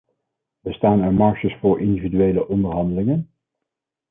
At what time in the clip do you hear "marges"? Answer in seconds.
1.13-1.57